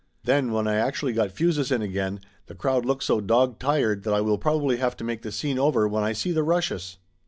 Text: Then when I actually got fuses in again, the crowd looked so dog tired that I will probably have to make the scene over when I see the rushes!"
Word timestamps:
Then 0.23 0.51
when 0.51 0.67
I 0.67 0.77
actually 0.77 1.13
got 1.13 1.29
fuses 1.31 1.71
in 1.71 1.83
again, 1.83 2.21
the 2.47 2.55
crowd 2.55 2.85
looked 2.87 3.03
so 3.03 3.21
dog 3.21 3.59
tired 3.59 4.01
that 4.03 4.15
I 4.15 4.21
will 4.21 4.39
probably 4.39 4.77
have 4.77 4.97
to 4.97 5.03
make 5.03 5.21
the 5.21 5.31
scene 5.31 5.59
over 5.59 5.87
when 5.87 6.03
I 6.03 6.11
see 6.11 6.31
the 6.31 6.41
rushes!" 6.41 6.97